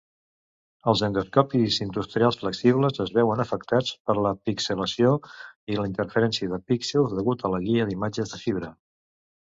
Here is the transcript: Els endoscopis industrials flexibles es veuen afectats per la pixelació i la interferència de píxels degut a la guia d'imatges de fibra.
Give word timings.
Els 0.91 1.01
endoscopis 1.07 1.75
industrials 1.85 2.39
flexibles 2.43 2.97
es 3.05 3.13
veuen 3.17 3.43
afectats 3.45 3.93
per 4.09 4.15
la 4.27 4.31
pixelació 4.49 5.13
i 5.75 5.79
la 5.83 5.87
interferència 5.91 6.53
de 6.55 6.63
píxels 6.73 7.15
degut 7.21 7.45
a 7.45 7.53
la 7.57 7.61
guia 7.69 7.87
d'imatges 7.93 8.35
de 8.35 8.41
fibra. 8.47 8.77